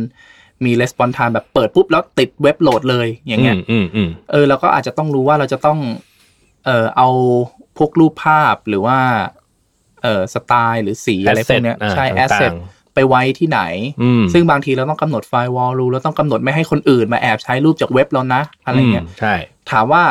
[0.65, 5.79] มี response time แบบเปิดปุ๊บแล้วติดเว็บโหลดเลยอย่างเงี้ยอืมอืมอืมเออเราก็อาจจะต้องรู้ว่าเราจะต้อง
[6.65, 7.09] เออเอา
[7.77, 8.99] พวกรูปภาพหรือว่า
[10.03, 12.51] เออสไตล์หรือสีอะไรพวกเนี้ยอ่าใช่แอสต่างๆเซท
[12.93, 13.61] ไปไว้ที่ไหน
[14.01, 19.33] อืมซึ่งบางทีเราต้องกำหนดไฟล์วอลรูเราต้องกำหนดไม่ให้คนอื่นมาแอบใช้รูปจากเว็บเรานะ อะไรเงี้ยมใช่
[19.71, 20.03] ถามว่า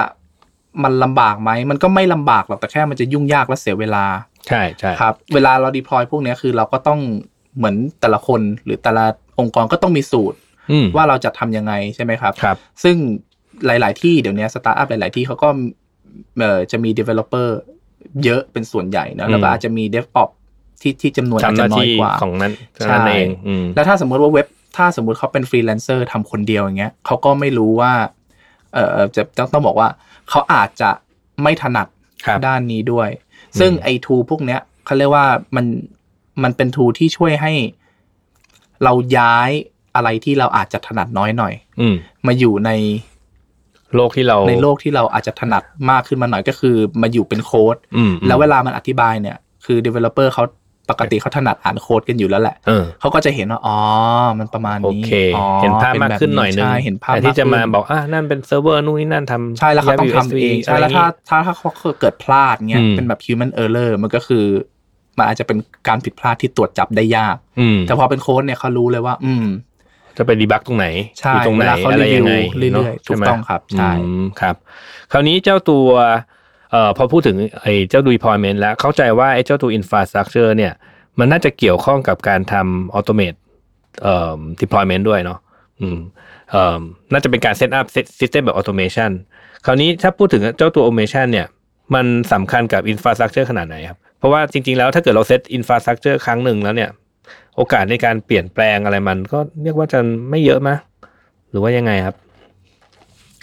[0.83, 4.05] มันลำบากไหม มันก็ไม่ลำบากหรอกแต่แค่มันจะยุ่งยากและเสียเวลา
[4.49, 7.01] ใช่ใช่ครับเวลาเรา deploy พวกเนี้ยคือเราก็ต้อง
[7.57, 9.05] เหมือนแต่ละคนหรือแต่ละ
[9.41, 10.39] องค์กรก็ต้องมีสูตร
[10.71, 12.97] อืมว่าเราจะทำยังไงใช่ไหมครับครับ ซึ่ง
[13.67, 15.49] หลาย ๆ ที่เดี๋ยวนี้สตาร์ทอัพหลาย ๆ ที่เขาก็
[16.39, 17.49] เอ่อจะมี developer
[18.25, 20.35] เยอะเป็นส่วนใหญ่นะแล้วก็อืมอาจจะมี DevOps
[20.83, 27.93] ที่ที่จำนวนอาจทำหจะน้าน้อยที่กว่าของนั้นใช่นั่นเองอืมแล้วถ้าสมมุติว่าเว็บ ถ้าสมมุติเขาเป็นฟรีแลนเซอร์ทำคนเดียวอย่างเงี้ยเขาก็ไม่รู้ว่า
[28.75, 29.89] เออจะต้องต้องบอกว่า
[30.31, 30.91] เขาอาจจะ
[31.43, 31.87] ไม่ถนัด
[32.27, 33.09] ครับด้านนี้ด้วย
[33.59, 35.67] ซึ่งไอ้ทูพวกเนี้ยเขาเรียกว่ามัน
[36.43, 37.53] มันเป็นทูที่ช่วยให้
[38.85, 39.51] เราย้าย
[39.95, 41.95] อะไรที่เราอาจจะถนัดน้อยหน่อย อืม
[42.27, 42.71] มาอยู่ใน
[43.97, 50.45] โลกที่เราในโลกที่เราอาจจะถนัดมากขึ้นมาหน่อยก็คือ มาอยู่เป็นโค้ดอืมแล้วเวลามันอธิบายเนี่ย คือ developer เขา
[50.91, 53.79] ปกติเขาถนัดอ่านโค้ดกันอยู่แล้วแหละเออเขาก็จะเห็นว่าอ๋อ
[54.39, 61.69] มันประมาณนี้โอเคอ๋อเห็นภาพมากขึ้นหน่อยนึงใช่เห็นภาพแต่ที่จะมาขึ้นบอกอะนั่นเป็นเซิร์ฟเวอร์นู่นนี่นั่นทำใช่แล้วเขาต้องทำ USB เองใช่แล้วถ้าถ้าถ้าเขา
[62.01, 64.45] เกิดพลาดเงี้ยอืมเป็นแบบ human error มันก็คือ
[65.19, 69.47] มันอาจจะเป็นการผิดพลาดที่ตรวจจับได้ยากอืมแต่พอเป็นโค้ดเนี่ยเขารู้เลยว่า อืม
[70.19, 70.87] จะไปดีบักตรงไหน
[71.21, 74.55] ใช่อยู่ตรงไหนเวลาเขาอะไรยังไงรีวิวเรื่อยๆนะถูกใช่ไหมต้องครับใช่อืมครับ
[75.13, 75.89] คราวนี้เจ้าตัว
[76.73, 80.73] เอ่อพอพูดถึงไอ้เจ้า deployment แล้วเข้าใจว่าไอ้เจ้าตัว infrastructure เนี่ย
[81.19, 83.39] มันน่าจะเกี่ยวข้องกับการทำ automate
[84.03, 85.39] เอ่อ deployment ด้วยเนาะ
[85.81, 85.99] อืม
[86.51, 86.81] เอ่อ
[87.13, 87.87] น่าจะเป็นการ set up
[88.21, 89.11] system แบบ automation
[89.67, 91.47] คราวนี้ถ้าพูดถึงเจ้าตัว automation เนี่ย
[91.95, 96.91] มันสำคัญกับ infrastructure ขนาดไหนครับ เพราะว่าจริง ๆ แล้วถ้าเกิดเราเซต infrastructure ครั้งหนึ่งแล้วเนี่ย
[97.57, 100.77] โอกาสในการเปลี่ยนแปลงอะไรมัน ก็เรียกว่าจะไม่เยอะมะ
[101.51, 102.17] หรือว่ายังไงครับ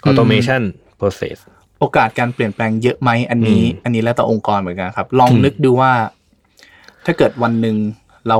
[0.08, 0.62] automation
[1.00, 1.38] process
[1.80, 5.92] โอกาสการเปลี่ยนแปลงเยอะไหมอันนี้อืมอันนี้แล้วแต่องค์กรเหมือนกันครับ ลองอืมนึกดูว่า
[7.06, 7.76] ถ้าเกิดวันหนึ่ง
[8.28, 8.38] เรา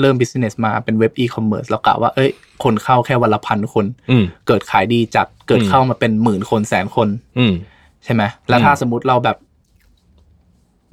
[0.00, 2.30] เริ่ม business มาเป็นเว็บ e-commerce เรากะว่าเอ้ย
[2.64, 7.52] คนเข้าแค่วันละพันคนอืมเกิดขายดีจัดเกิดอืมเข้ามาเป็นหมื่นคนแสนคนอืม
[8.04, 9.36] ใช่ไหมแล้วอืมถ้าสมมติเราแบบ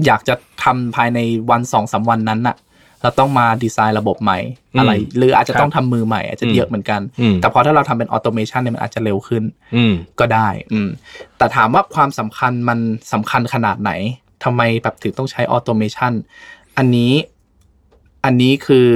[0.05, 2.55] อยากจะทำภายในวันสองสามวันนั้นน่ะ
[3.03, 4.39] เราต้องมาดีไซน์ระบบใหม่
[4.79, 9.43] อะไร หรืออาจจะต้องทำมือใหม่อาจจะเยอะเหมือนกันอืมแต่พอถ้าเราทำเป็นออโตเมชันเนี่ยมันอาจจะเร็วขึ้น
[9.75, 10.89] อืมก็ได้ อืม
[11.37, 12.79] แต่ถามว่าความสำคัญมัน
[13.13, 13.91] สำคัญขนาดไหน
[14.43, 16.13] ทำไมแบบถึงต้องใช้ automation
[16.77, 17.13] อันนี้
[18.25, 18.89] อันนี้คือ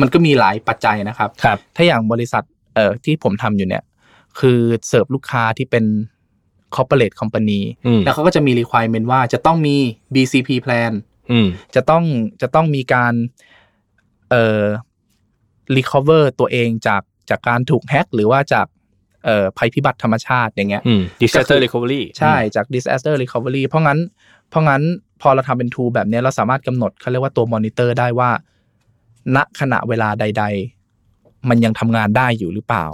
[0.00, 2.42] มันก็มีหลายปัจจัยนะครับครับถ้าอย่างบริษัท
[2.74, 3.82] เอ่อที่ผมทำอยู่เนี่ย
[4.38, 5.84] คือเสิร์ฟลูกค้าที่เป็น
[6.74, 9.76] corporate company อืมแล้วเขาก็จะมี requirement ว่าจะต้องมี
[10.14, 11.17] BCP plan อืม
[11.74, 12.04] จะต้อง
[12.42, 13.14] จะต้องมีการ
[14.30, 14.64] เอ่อ
[15.76, 18.66] recover ตัวเองจากจากการถูกแฮ็กหรือว่าจาก
[19.24, 23.98] เอ่อภัยพิบัติธรรมชาติอย่างเงี้ยอืม disaster ก็คือ recovery ใช่จาก disaster recovery เพราะงั้น
[24.50, 24.82] เพราะงั้น
[25.22, 28.30] พอเราทำเป็น tool แบบเนี้ยเราสามารถกำหนดเขาเรียกว่าตัว monitor ได้ว่า
[29.36, 30.44] ณขณะเวลาใด
[30.94, 32.86] ๆ มันยังทำงานได้อยู่หรือเปล่า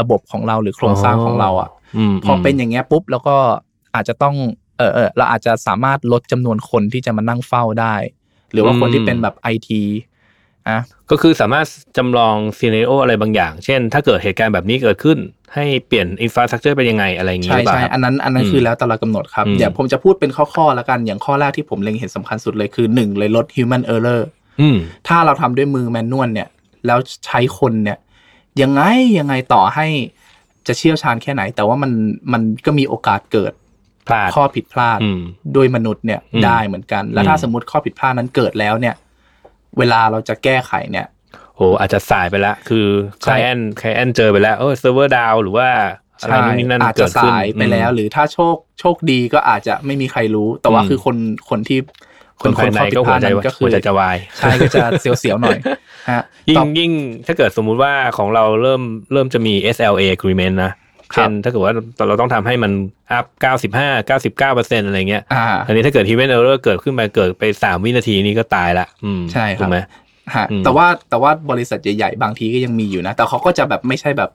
[0.00, 1.70] ระบบของเราหรือโครงสร้างของเราอะอื
[2.12, 3.36] มพอเป็นอย่างเงี้ยปุ๊บแล้วก็
[3.94, 4.36] อาจจะต้อง
[4.78, 7.94] เออเออเราอาจจะสามารถลดจำนวนคนที่จะมานั่งเฝ้าได้
[8.52, 9.82] หรือว่าคนที่เป็นแบบไอที
[10.68, 10.78] อะ
[11.10, 15.18] ก็คือสามารถจำลอง scenario อะไรบางอย่าง เช่น ถ้าเกิดเหตุการณ์แบบนี้เกิดขึ้น
[15.54, 24.22] ให้เปลี่ยน infrastructure เป็นยังไงอะไรอย่างงี้ใช่หรือเปล่าใช่ครับอันนั้นอันนั้นอืมคือแล้วแต่เรากำหนดครับอืมเดี๋ยวผมจะพูดเป็นข้อๆแล้วกันอย่างข้อแรกที่ผมเล็งเห็นสำคัญสุดเลยคือหนึ่งเลยลด human error
[24.60, 24.76] อืม
[25.08, 26.48] ถ้าเราทำด้วยมือ manual เนี่ย
[26.86, 27.98] แล้วใช้คนเนี่ย
[28.62, 28.82] ยังไง
[29.18, 29.86] ยังไงต่อให้
[30.66, 31.92] จะเชี่ยวชาญแค่ไหน แต่ว่ามัน
[32.32, 33.52] มันก็มีโอกาสเกิด
[34.06, 35.20] พลาดข้อผิดพลาดอืม
[35.54, 38.94] โดยมนุษย์เนี่ยอืมได้เหมือนกัน แล้วอืมถ้าสมมติข้อผิดพลาดนั้นเกิดแล้วเนี่ย
[39.78, 41.06] เวลาเราจะแก้ไขเนี่ย
[41.56, 42.86] โอ้อาจจะสายไปแล้วคือ
[43.24, 45.68] คใช่ client client เจอไปแล้วเออเซิร์ฟเวอร์ down หรือว่า
[46.20, 51.16] อะไรนู่นนี่นั่นอาจจะเกิดขึ้นสายไปแล้ว หรือถ้าโชคโชคดีก็อาจจะไม่มีใครรู้ แต่ว่าอืมคือคน
[51.50, 51.78] คนที่
[52.42, 55.58] คนภายในข้อผิดก็พหัวลาดใจนั้นก็คืหัวอใจจะวายใช่ก็จะเสียวๆหน่อย
[56.10, 56.90] ฮะยิ่ต่งอยิ่ง
[57.26, 60.81] ถ้าเกิดสมมุติว่าของเราเริ่มเริ่มจะมี SLA agreement นะครับ
[61.12, 61.74] เช่นถ้าเกิดว่า
[62.08, 62.72] เราต้องทำให้มัน
[63.12, 63.26] อัพ
[63.72, 69.78] 95 99เปอร์เซ็นต์อะไรเงี้ยอ่าอันนี้ถ้าเกิด event error เกิดขึ้นมาเกิดไปสามวินาทีนี้ก็ตายละอืมใช่ครับถูกไหม
[70.34, 74.30] ฮะอืมแต่ว่าแต่ว่าบริษัทใหญ่ๆ บางทีก็ยังมีอยู่นะ แต่เขาก็จะแบบไม่ใช่แบบ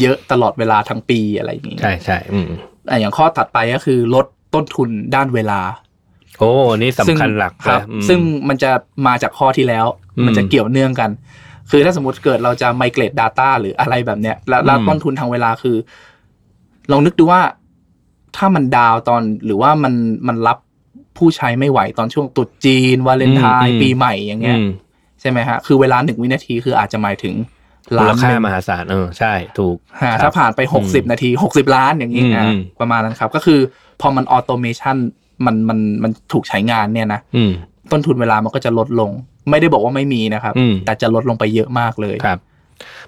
[0.00, 2.48] เยอะตลอดเวลาทั้งปีอะไรอย่างนี้ใช่ใช่อืม
[2.88, 5.60] อะอย่างข้อถัดไปก็คือลดต้นทุนด้านเวลา
[6.38, 8.70] โอ้นี่สำคัญหลักครับเลยอืมซึ่งมันจะ
[9.06, 11.10] มาจากข้อที่แล้วอืมมันจะเกี่ยวเนื่องกัน
[11.70, 15.76] คือถ้าสมมติเกิดเราจะ migrate data หรืออะไรแบบเนี้ย แล้วแล้วอืมต้นทุนทางเวลาคือ
[16.90, 17.40] ลองนึกดูว่า
[18.36, 19.94] ถ้ามันดาวตอนหรือว่ามัน
[20.28, 20.58] มันรับ
[21.16, 24.68] ผู้ใช้ไม่ไหวตอนช่วงตรุษจีนวาเลนไทน์ปีใหม่อย่างเงี้ยอืม
[25.20, 27.34] ใช่ไหมฮะ คือเวลาหนึ่งวินาทีคืออาจจะหมายถึง
[27.90, 33.60] มูล้าลนค่าหนึ่งมหาศาลเออใช่ถูกฮะครับถ้าผ่านไปหกสิบนาทีหกสิบล้านอย่างนี้อืมอะอืมประมาณนั้นครับ ก็คือ
[34.00, 34.96] พอมันออโตเมชัน
[35.46, 37.52] มันมันมันถูกใช้งานเนี่ยนะอืม
[37.92, 39.10] ต้นทุนเวลามันก็จะลดลง
[39.50, 42.38] ไม่ได้บอกว่าไม่มีนะครับอืมแต่จะลดลงไปเยอะมากเลยครับ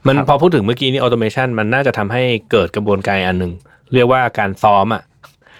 [0.06, 3.52] มันครับพอพูดถึงเมื่อกี้นี่ออโตเมชันมันน่าจะทำให้เกิดกระบวนการอันหนึ่ง
[3.94, 5.02] เรียกว่าการซ้อมอะ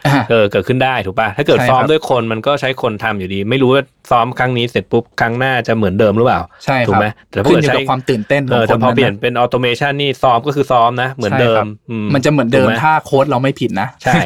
[0.06, 14.20] อะเออเกิดขึ้นได้ถูกป่ะถ้าเกิดใช่ซ้อมครับด้วยคนมันก็ใช้คนทำอยู่ดี ไม่รู้ว่าซ้อมครั้งนี้เสร็จปุ๊บครั้งหน้าจะเหมือนเดิมหรือเปล่าใช่คถูรักบไหมแต่ถ้าขึ้นเกิดอยู่ใช้กับความตื่นเต้นขเอองอคแต่นพอนั้นเปลี่ยนนะเป็นออโตเมชันนี่ซ้อมก็คือซ้อมนะ เหมือนเดิมใช่ครับอืมมันจะเหมือนเดิมถูกไหมถ้าโค้ดเราไม่ผิดนะ ใช่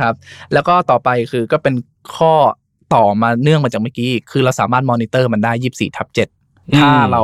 [0.00, 0.14] ครับ
[0.52, 1.74] แล้วก็ต่อไปคือก็เป็น
[2.16, 2.32] ข้อ
[2.94, 6.28] ต่อมาเนื่องมาจากเมื่อกี้ คือเราสามารถมอนิเตอร์มันได้ยี่สี่ทับเจ็ด
[6.78, 7.22] ถ้าเรา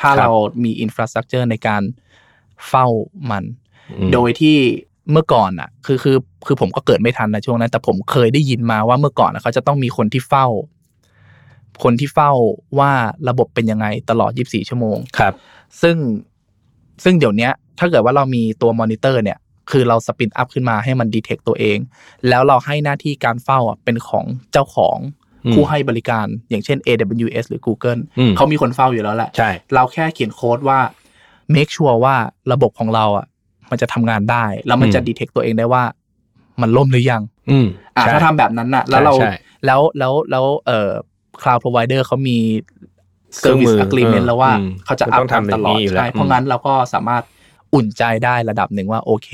[0.00, 0.32] ถ้าครับเรา
[0.64, 1.82] มี infrastructure ในการ
[2.68, 2.86] เฝ้า
[3.30, 3.44] มัน
[3.90, 4.56] อืมโดยที่
[5.12, 10.46] เมื่อก่อนอะ คือคือคือผมก็เกิดไม่ทันนะช่วงนั้น แต่ผมเคยได้ยินมาว่าเมื่อก่อนอะเขาจะต้องมีคนที่เฝ้า
[11.82, 12.30] คนที่เฝ้า
[12.78, 12.92] ว่า
[13.28, 15.34] ระบบเป็นยังไงตลอด 24 ชั่วโมงครับ
[15.82, 15.96] ซึ่ง
[17.04, 19.38] ซึ่งเดี๋ยวเนี้ยถ้าเกิดว่าเรามีตัวมอนิเตอร์เนี่ย
[19.70, 21.78] คือเราสปินอัพขึ้นมาให้มันดีเทคตัวเอง
[22.28, 24.98] แล้วเราให้หน้าที่การเฝ้าอะเป็นของเจ้าของ
[25.44, 30.78] อืมผู้ให้บริการอย่างเช่น AWS หรือ Google อืมเขามีคนเฝ้าอยู่แล้วแหละใช่เราแค่เขียนโค้ดว่า
[31.54, 32.16] make sure ว่า
[32.52, 33.26] ระบบของเราอะ
[33.70, 35.84] มันจะทำงานได้ แล้วมันจะดีเทคตัวเองได้ว่า
[36.60, 39.32] มันล่มหรือยัง อืมอะใช่ถ้าทำแบบนั้นน่ะ แล้วเราใช่
[39.66, 40.90] แล้วแล้วแล้วเอ่อ
[41.42, 42.38] cloud provider เขามี
[43.36, 47.22] เครื่องมื service อ agreement เออแล้วว่าอืมเขาจะมันอัต้พองทำตลอดแบบนี้อยู่แล้วใช่เพราะอืมงั้นเราก็สามารถ
[47.74, 49.30] อุ่นใจได้ระดับหนึ่งว่าโอเค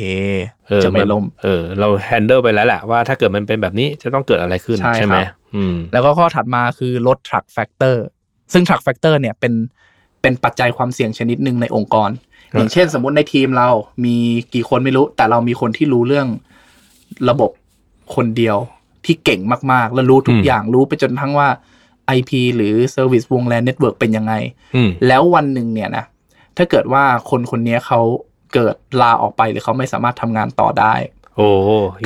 [0.66, 7.96] เออจะไม่ล่มเออ เราแฮนเดิลไปแล้วแหละว่าถ้าเกิดมันเป็นแบบนี้จะต้องเกิดอะไรขึ้นใช่ใช่ไหมครับอืมแล้วก็ข้อถัดมาคือลด truck factor
[8.53, 9.53] ซึ่ง truck factor เนี่ยเป็น
[10.22, 12.11] เป็นปัจจัยความเสี่ยงชนิดหนึ่งในองค์กร
[12.53, 13.68] ครับอย่างเช่นสมมติในทีมเรา
[14.05, 14.16] มี
[14.55, 16.27] กี่คนไม่รู้ แต่เรามีคนที่รู้เรื่อง
[17.29, 17.51] ระบบ
[18.14, 18.57] คนเดียว
[19.05, 19.40] ที่เก่ง
[19.72, 21.49] มาก ๆ แล้วรู้ทุกอย่างรู้ไปจนทั้งว่า
[22.16, 24.33] IP หรือ Service วงแลน Network เป็นยังไง
[24.75, 26.05] อืมแล้ววันหนึ่งเนี่ยนะ
[26.57, 28.01] ถ้าเกิดว่าคนคนนี้เขา
[28.54, 30.94] เกิดลาออกไปหรือเขาไม่สามารถทำงานต่อได้
[31.37, 31.48] โอ้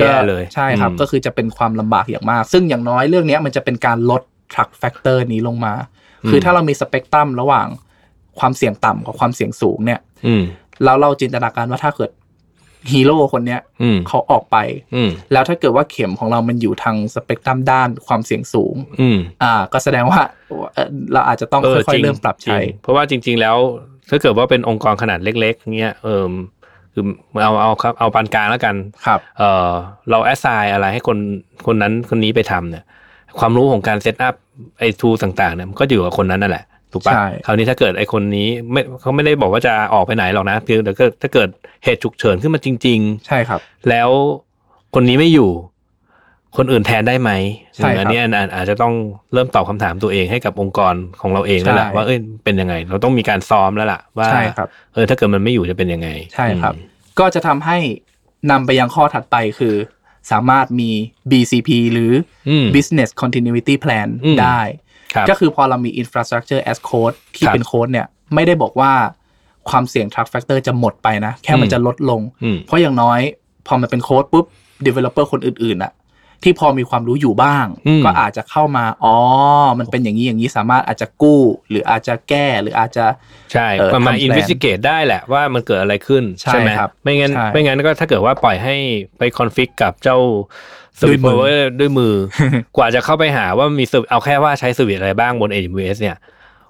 [0.01, 4.23] ก็แย่เลยใช่ครับอืมก็คือจะเป็นความลำบากอย่างมาก ซึ่งอย่างน้อยเรื่องเนี้ยมันจะเป็นการลด
[4.53, 5.75] truck factor นี้ลงมา
[6.29, 7.67] คือถ้าเรามีสเปกตรัมระหว่าง
[8.39, 10.43] ความเสี่ยงต่ำกับความเสี่ยงสูงเนี่ยอืม
[10.85, 12.11] แล้วเราจินตนาการว่าถ้าเกิด
[12.91, 14.57] ฮีโร่คนเนี้ยอืมเขาออกไป
[14.95, 20.21] อืมแล้วถ้าเกิดว่าเข็มของเรามันอยู่ทางสเปกตรัมด้านความเสี่ยงสูงอืมอ่า ก็แสดงว่า
[20.75, 23.57] เอ่อเราอาจจะต้องค่อยๆเริ่มปรับใช้จงเพราะว่าจริง ๆ แล้ว
[24.11, 26.25] ถ้าเกิดว่าเป็นองค์กรขนาดเล็กๆเงี้ยเออ
[26.95, 27.05] คือ
[27.43, 28.75] เอาเอาครับเอาปานกลางแล้วกัน
[29.07, 29.71] ครับเออ
[30.11, 31.19] เรา assign อะไรให้คน
[31.67, 32.85] คนนั้นคนนี้ไปทำเนี่ย
[33.39, 34.35] ความรู้ของการ setup
[34.79, 41.49] ไอ้ทูต่างๆเนี่ยมันก็อยู่กับคนนั้นนั่นแหละถูกปะใช่คราวนี้ถ้าเกิดไอ้คนนี้ไม่เขาไม่ได้บอกว่าจะออกไปไหนหรอกนะเพียงแต่ก็ถ้าเกิด
[41.85, 44.11] เหตุฉุกเฉินขึ้นมาจริง ๆ ใช่ครับ แล้ว
[44.95, 45.51] คนนี้ไม่อยู่
[46.57, 47.31] คนอื่นแทนได้ไหม
[47.77, 48.95] ใช่ครับอันนี้อันอันอาจจะต้อง
[49.33, 56.87] เริ่มตอบคำถามตัวเองให้กับองค์กรของเราเองแล้วล่ะใช่ว่าเอ้ยเป็นยังไง เราต้องมีการซ้อมแล้วล่ะ ว่าใช่ครับเออถ้าเกิดมันไม่อยู่จะเป็นยังไง ใช่ครับอืม
[57.19, 57.79] ก็จะทำให้
[58.51, 59.75] นำไปยังข้อถัดไปคือ
[60.31, 60.91] สามารถมี
[61.31, 62.13] BCP หรือ
[62.49, 64.61] อืม Business Continuity Plan อืมได้
[65.15, 68.93] ครับก็คือพอเรามี Infrastructure as Code ที่ครับเป็นโค้ดเนี่ยไม่ได้บอกว่า
[69.71, 73.21] ความเสี่ยง trust factor จะหมดไปนะ แค่มันอืมจะลดลงอืมเพราะอย่างน้อย
[73.67, 74.47] พอมันเป็นโค้ดปุ๊บ
[74.87, 75.93] developer คนอื่นๆอะ
[76.43, 79.17] ที่พอมีความรู้อยู่บ้างอืมก็อาจจะเข้ามาอ๋อ
[79.79, 83.07] มันเป็นอย่างนี้อย่างนี้สามารถอาจจะกู้ หรืออาจจะแก้หรืออาจจะ
[83.53, 88.75] ใช่เอ่อประมาณทำแพลนอินวิส i เกตได้แหละว่ามันเกิดอะไรขึ้นใช่ไหมครับไม่งั้นใช่ไม่งั้นก็ถ้าเกิดว่าปล่อยให้
[89.19, 90.19] ไป config กับเจ้า
[91.01, 92.15] เซิร์ฟเวอร์ด้วยมือ
[92.77, 96.17] กว่าจะเข้าไปหาว่ามี service เอาแค่ว่าใช้สวิตอะไรบ้างบน AWS เนี่ย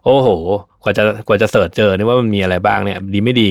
[0.05, 0.29] โอ้โห
[0.83, 3.51] กว่าจะกว่าจะ search เจอเนี่ยว่ามันมีอะไรบ้างเนี่ย ดีไม่ดี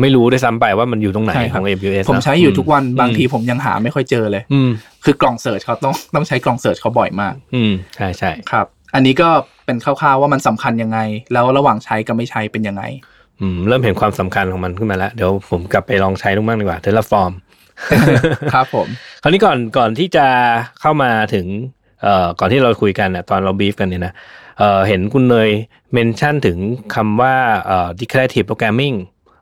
[0.00, 4.70] ไม่รู้ด้วยซ้ำไปว่ามันอยู่ตรงไหนใช่คขรับอง AWS ผมเนอะใช้อยู่ทุกวันอืมบางทีผมยังหาไม่ค่อยเจอเลย อืม
[5.04, 9.28] คือกล่อง search เขาต้องต้องใช้กล่อง search เขาบ่อยมาก อืมใช่ใช่ครับ อันนี้ก็
[9.66, 10.98] เป็นคร่าวๆว่ามันสำคัญยังไง
[11.32, 12.82] แล้วระหว่างใช้กับไม่ใช้เป็นยังไง
[13.40, 17.32] อืมเริ่มเห็นความสำคัญของมันขึ้นมาแล้ว เดี๋ยวผมกลับไปลองใช้ดูบ้างดีกว่า Terraform
[18.54, 18.88] ครับผม
[19.22, 20.26] คราวนี้ก่อนก่อนที่จะ
[20.80, 21.46] เข้ามาถึง
[22.02, 24.12] เอ่อก่อนที่เราคุยกันน่ะตอนเราบีฟกันเนี่ยนะ
[24.58, 25.50] เอ่อเห็นคุณเนย
[25.92, 26.58] เมนชั่นถึง
[26.94, 27.34] คำว่า
[27.66, 28.96] เอ่อ declarative programming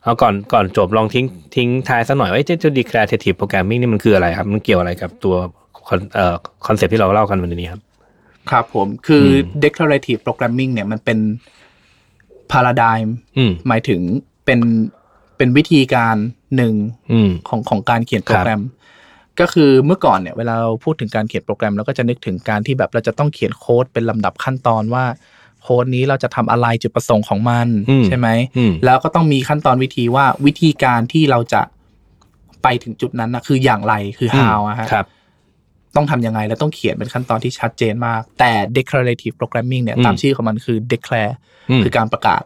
[0.06, 5.34] เอาก่อนก่อนจบลองทิ้งทิ้งทายสักหน่อยว่าเอ้ยเจ้า declarative programming นี่มันคืออะไรครับ มันเกี่ยวอะไรกับตัว
[5.86, 7.80] คอนเอ่อ concept ที่เราเล่ากันวันนี้ครับ
[8.50, 11.18] ครับผมคืออม declarative programming เนี่ยมันเป็น
[12.52, 14.00] paradigm อืมหมายถึง
[14.44, 14.60] เป็น
[15.36, 16.16] เป็นวิธีการ
[16.56, 16.74] หนึ่ง
[17.12, 18.62] อืมของของการเขียนโปรแกรม
[19.40, 25.04] ก็คือเมื่อก่อนเนี่ยเวลาเราพูดถึงการเขียนโปรแกรมเราก็จะนึกถึงการที่แบบเราจะต้องเขียนโค้ดเป็นลำดับขั้นตอนว่า
[25.66, 31.62] โค้ดนี้เราจะทำอะไรจุดประสงค์ของมันอืมใช่ไหมอืมแล้วก็ต้องมีขั้นตอนวิธีว่าวิธีการที่เราจะ
[32.62, 35.06] ไปถึงจุดนั้นนะคืออย่างไรคือ how อะฮะครับ
[35.96, 41.34] ต้องทำยังไงและต้องเขียนเป็นขั้นตอนที่ชัดเจนมาก แต่ declarative programming เนี่ยอืมตามชื่อของมันคือ declare
[41.70, 42.42] อืมคือการประกาศ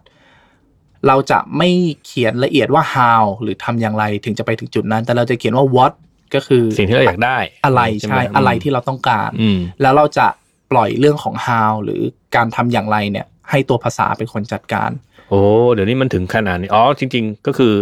[1.06, 1.70] เราจะไม่
[2.04, 5.92] เขียนละเอียดว่า how หรือทำอย่างไรถึงจะไปถึงจุดนั้น แต่เราจะเขียนว่า what
[6.34, 10.26] ก็คือ สิ่งที่เราอยากได้ อะไรหมใช่ อะไรที่เราต้องการอืมแล้วเราจะ
[10.72, 12.00] ปล่อยเรื่องของ how หรือ
[12.36, 14.90] การทำอย่างไรเนี่ย ให้ตัวภาษาเป็นคนจัดการ
[15.28, 15.40] โอ้
[15.72, 17.74] เดี๋ยวนี้มันถึงขนาดนี้อ๋อจริง ๆ ก็คือ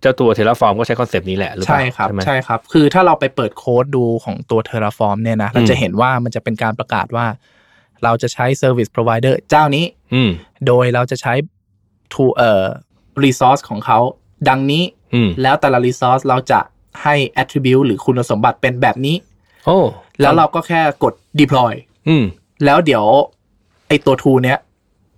[0.00, 7.26] เจ้าตัว Terraform ก็ใช้คอนเซปต์นี้แหละหรือเปล่าใช่ครับไหมใช่ครับ คือถ้าเราไปเปิดโค้ดดูของตัว Terraform เนี่ยนะเราจะเห็นว่ามันจะเป็นการประกาศว่า
[8.04, 10.30] เราจะใช้ Service Provider เจ้านี้อืม
[10.66, 11.32] โดยเราจะใช้
[12.12, 12.64] to เอ่อ
[13.24, 13.98] resource ของเขา
[14.48, 16.60] ดังนี้อืมแล้วแต่ละ resource เราจะ
[17.02, 19.16] ให้ attribute หรือคุณสมบัติเป็นแบบนี้
[19.66, 19.78] โอ้
[20.20, 21.72] แล้วเราก็แค่กด deploy
[22.08, 22.24] อืม
[22.64, 23.04] แล้วเดี๋ยว
[23.88, 24.58] ไอตัว tool เนี้ย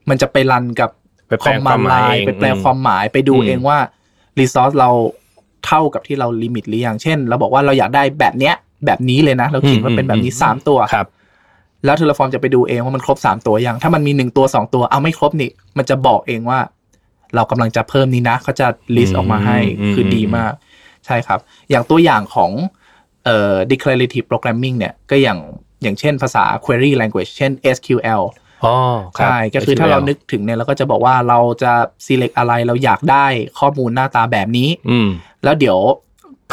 [0.08, 0.90] มันจะไปรันกับ
[1.28, 3.78] ไปแปลงความหมายเองไปแปลอืมความหมายไปดูอืมเองว่า
[4.38, 4.90] resource เรา
[5.66, 8.54] เท่ากับที่เรา limit หรือยังเช่นเราบอกว่าเราอยากได้แบบเนี้ย
[8.86, 11.08] แบบนี้เลยนะ เราเขียนว่าเป็นแบบนี้สามตัวครับ
[11.84, 16.58] แล้ว Terraform จะไปดูเองว่ามันครบสามตัวยัง ถ้ามันมีหนึ่งตัวสองตัว เอาไม่ครบนี่ มันจะบอกเองว่า
[17.34, 20.52] เรากำลังจะเพิ่มนี้นะ เขาจะ list ออกมาให้อืมคือดีมาก
[21.06, 22.50] ใช่ครับ อย่างตัวอย่างของ
[23.24, 25.38] เอ่อ declarative programming เนี่ย ก็อย่าง
[25.82, 28.22] อย่างเช่นภาษา query language เช่น SQL
[28.64, 28.74] อ๋อ
[29.16, 31.72] ครับใช่ก็คือถ้าเรานึกกถึงเนี่ยเราก็จะบอกว่าเราจะ
[32.06, 33.26] select อะไรเราอยากได้
[33.58, 35.08] ข้อมูลหน้าตาแบบนี้อืม
[35.44, 35.78] แล้วเดี๋ยว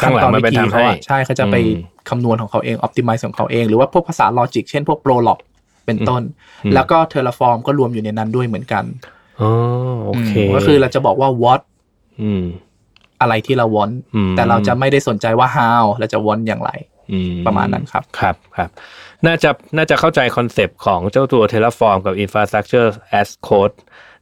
[0.00, 5.38] ข้างหลังมันไปวิธีทำให้เขาอะใช่เขาจะไปอืมคำนวณของเขาเอง optimize ของเขาเอง หรือว่าพวกภาษา logic เช่นพวก prolog
[5.86, 6.22] เป็นต้น
[6.64, 8.84] อืมแล้วก็ terraform ก็รวมอยู่ในนั้นด้วยเหมือนกัน
[9.40, 9.50] อ๋อ
[10.04, 11.60] โอเคอืมก็คือเราจะบอกว่า what
[12.22, 12.44] อืม
[13.20, 16.93] อะไรที่เรา want อืมแต่เราจะไม่ได้สนใจว่า how เราจะ want อย่างไรอื
[17.46, 18.70] ประมาณนั้นครับ ครับครับ
[19.26, 22.88] น่าจะน่าจะเข้าใจคอนเซปต์ของเจ้าตัว Terraform กับ Infrastructure
[23.20, 23.76] as Code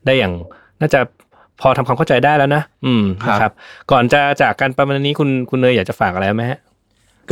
[0.04, 0.34] ได้อย่าง
[0.80, 1.00] น่าจะ
[1.60, 3.52] พอทำความเข้าใจได้แล้วนะ อืมครับนะครับ
[3.90, 6.60] ก่อนจะจากกันประมาณนี้คุณคุณเนยอยากจะฝากอะไรไหมฮะ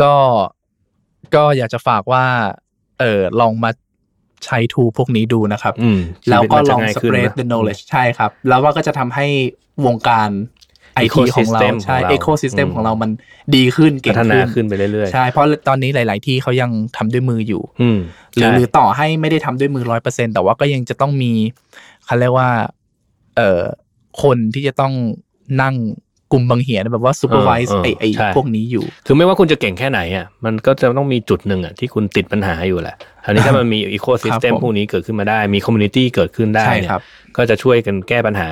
[0.00, 0.14] ก็
[1.34, 2.24] ก็อยากจะฝากว่า
[3.00, 3.70] เออลองมา
[4.44, 9.26] ใช้ tool พวกนี้ดูนะครับอืมแล้วก็ลองชีวิตมันจะง่ายขึ้น spread นะ the knowledge ใช่ครับ แล้วว่าก็จะทำให้
[9.86, 10.30] วงการ
[10.94, 13.11] ไอทีของเรา Ecosystem ใช่ของเรา ecosystem อืมของเรามัน
[13.57, 17.98] ดีขึ้นเก่พังฒนาขึ้นขึ้นไปเรื่อยๆใช่เพราะตอนนี้หลาย ๆ ที่เขายังทำด้วยมืออยู่อืม
[18.35, 21.33] หรือใช่หรือต่อให้ไม่ได้ทำด้วยมือร้อยเปอร์เซ็นแต่ว่าก็ยังจะต้องมี
[22.05, 22.50] เขาเรียกว่า
[23.37, 23.62] เอ่อ
[24.22, 24.92] คนที่จะต้อง
[25.62, 25.74] นั่ง
[26.33, 37.03] กลุ่มบางเหียนแบบว่า supervise เออเออไอไอใช่พวกนี้อยู่ คือไม่ว่าคุณจะเก่งแค่ไหนอะมันก็จะต้องมีจุดหนึ่งอะที่คุณติดปัญหาอยู่แหละคราวนี้ถ้ามันมี ecosystem ครับผมพวกนี้เกิดขึ้นมาได้มี community เกิดขึ้นได้ใช่เนี่ยครับ
[37.37, 38.49] ก็จะช่วยกันแก้ปัญหา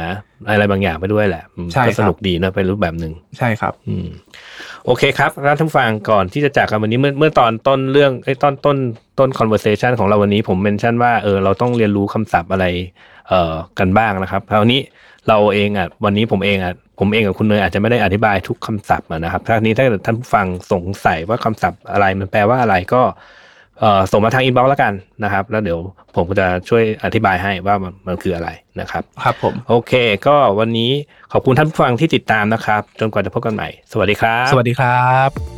[0.47, 4.07] อะไรบางอย่างไปด้วยแหละอืมใช่ก็ครับสนุกดีนะเป็นรูปแบบหนึ่งใช่ครับ อืม
[4.87, 8.77] โอเคครับท่านผู้ฟังก่อนที่จะจากกันวันนี้เมื่อเมื่อตอนต้นเรื่องไอ้ยต้นต้น
[9.19, 12.67] ต้น conversation ของเราวันนี้ผม mention ว่าเออเราต้องเรียนรู้คำศัพท์อะไร
[13.29, 14.81] เอ่อกันบ้างนะครับคราวนี้
[15.29, 23.02] เราเองอะวันนี้ผมเองอะ ผมเองกับคุณเนยอาจจะไม่ได้อธิบายทุกคำศัพท์อะนะครับถ้านี้ถ้าเกิดท่านผู้ฟังสงสัยว่าคำศัพท์อะไรมันแปลว่าอะไรก็
[23.80, 24.92] เอ่อส่งมาทาง inbox แล้วกัน
[25.24, 25.78] นะครับ แล้วเดี๋ยว
[26.16, 28.48] ผมก็จะช่วยอธิบายให้ว่ามันมันคืออะไร
[28.80, 29.92] นะครับ ครับผม โอเค
[30.26, 30.90] ก็วันนี้
[31.32, 35.58] ขอบคุณท่านผู้ฟังที่ติดตามนะครับ จนกว่าจะพบกันใหม่ สวัสดีครับ สวัสดีครับ